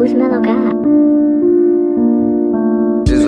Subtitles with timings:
[0.00, 1.19] 不是那道疤。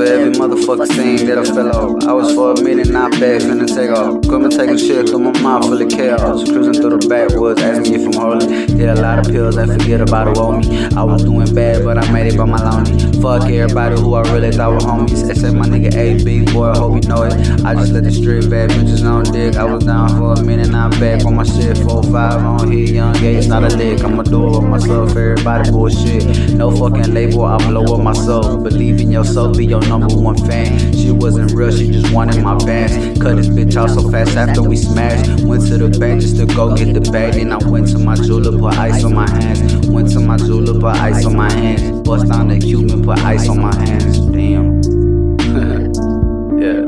[0.03, 2.05] For every motherfucker thing that I fell off.
[2.05, 4.23] I was for a minute, not bad, finna take off.
[4.29, 6.43] Come and take a shit through my mind full of chaos.
[6.51, 8.49] Cruising through the backwoods, asking if I'm holding.
[8.67, 10.87] Did a lot of pills I forget about who owe me.
[10.97, 12.99] I was doing bad, but I made it by my lonely.
[13.21, 15.29] Fuck everybody who I really thought were homies.
[15.29, 17.35] Except my nigga A big boy, I hope you know it.
[17.65, 19.57] I just let the street bad bitches on dick.
[19.57, 21.77] I was down for a minute, I'm back on my shit.
[21.77, 24.03] 4-5 on here, young age, not a lick.
[24.03, 26.55] I'ma do it with myself, everybody bullshit.
[26.55, 28.63] No fucking label, I blow up myself.
[28.65, 30.93] Believe in yourself, be your number one fan.
[30.95, 33.21] She wasn't real, she just wanted my bands.
[33.21, 35.45] Cut this bitch out so fast after we smashed.
[35.45, 37.35] Went to the bank just to go get the bag.
[37.35, 39.87] Then I went to my jeweler, put ice on my hands.
[39.89, 42.01] Went to my jeweler, put ice on my hands.
[42.09, 44.19] Bust down the Cuban, put ice on my hands.
[44.33, 44.81] Damn.
[46.63, 46.81] yeah.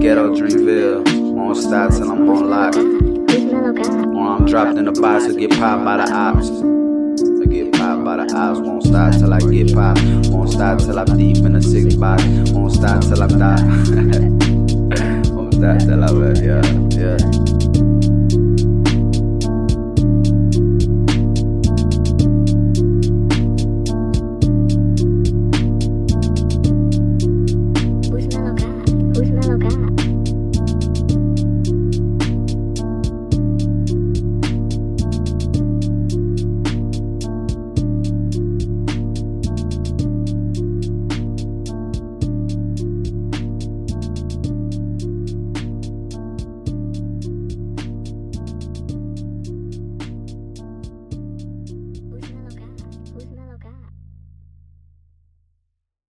[0.00, 1.32] Ghetto Dreamville.
[1.32, 2.74] Won't stop till I'm on lock.
[2.74, 6.83] Or I'm dropped in the box to get popped by the ops.
[7.44, 8.58] I get popped by the ops.
[8.60, 10.00] Won't stop till I get popped.
[10.30, 12.22] Won't stop till I'm deep in the six box.
[12.52, 13.62] Won't stop till I die.
[15.30, 16.08] Won't stop till I,
[16.40, 16.62] yeah,
[16.96, 17.53] yeah.